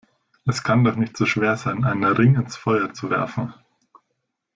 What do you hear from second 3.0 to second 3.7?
werfen!